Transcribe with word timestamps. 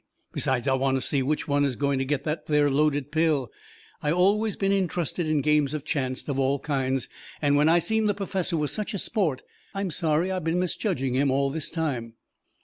Besides, 0.33 0.67
I 0.67 0.73
want 0.73 0.97
to 0.97 1.01
see 1.01 1.21
which 1.21 1.47
one 1.47 1.63
is 1.63 1.75
going 1.75 1.99
to 1.99 2.05
get 2.05 2.23
that 2.23 2.47
there 2.47 2.71
loaded 2.71 3.11
pill. 3.11 3.51
I 4.01 4.11
always 4.11 4.55
been 4.55 4.71
intrusted 4.71 5.27
in 5.27 5.41
games 5.41 5.75
of 5.75 5.85
chancet 5.85 6.27
of 6.27 6.39
all 6.39 6.57
kinds, 6.57 7.07
and 7.39 7.55
when 7.55 7.69
I 7.69 7.77
seen 7.77 8.07
the 8.07 8.15
perfessor 8.15 8.57
was 8.57 8.71
such 8.71 8.95
a 8.95 8.97
sport, 8.97 9.43
I'm 9.75 9.91
sorry 9.91 10.31
I 10.31 10.39
been 10.39 10.57
misjudging 10.59 11.13
him 11.13 11.29
all 11.29 11.51
this 11.51 11.69
time. 11.69 12.15